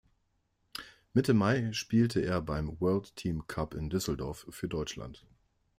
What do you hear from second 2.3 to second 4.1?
beim World Team Cup in